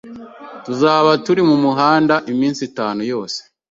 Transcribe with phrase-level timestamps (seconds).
[0.65, 3.39] Tuzaba turi mumuhanda iminsi itanu yose.